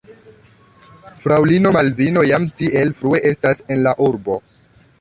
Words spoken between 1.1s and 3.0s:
Fraŭlino Malvino jam tiel